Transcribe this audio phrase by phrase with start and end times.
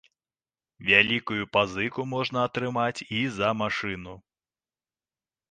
[0.87, 4.17] Вялікую пазыку можна атрымаць і за машыну.